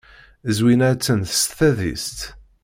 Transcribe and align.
Zwina 0.55 0.87
attan 0.93 1.21
s 1.39 1.41
tadist. 1.57 2.19